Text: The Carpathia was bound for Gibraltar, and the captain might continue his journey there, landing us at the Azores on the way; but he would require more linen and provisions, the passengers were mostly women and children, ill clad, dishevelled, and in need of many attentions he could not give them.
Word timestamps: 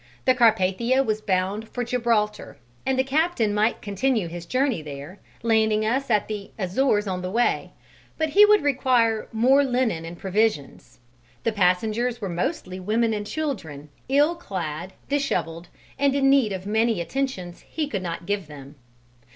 The 0.25 0.33
Carpathia 0.33 1.03
was 1.05 1.21
bound 1.21 1.69
for 1.69 1.83
Gibraltar, 1.83 2.57
and 2.87 2.97
the 2.97 3.03
captain 3.03 3.53
might 3.53 3.83
continue 3.83 4.27
his 4.27 4.47
journey 4.47 4.81
there, 4.81 5.19
landing 5.43 5.85
us 5.85 6.09
at 6.09 6.27
the 6.27 6.49
Azores 6.57 7.05
on 7.05 7.21
the 7.21 7.29
way; 7.29 7.73
but 8.17 8.29
he 8.29 8.43
would 8.43 8.63
require 8.63 9.27
more 9.31 9.63
linen 9.63 10.03
and 10.03 10.17
provisions, 10.17 10.97
the 11.43 11.51
passengers 11.51 12.19
were 12.19 12.29
mostly 12.29 12.79
women 12.79 13.13
and 13.13 13.27
children, 13.27 13.89
ill 14.09 14.33
clad, 14.33 14.93
dishevelled, 15.07 15.67
and 15.99 16.15
in 16.15 16.31
need 16.31 16.51
of 16.51 16.65
many 16.65 16.99
attentions 16.99 17.63
he 17.69 17.87
could 17.87 18.01
not 18.01 18.25
give 18.25 18.47
them. 18.47 18.77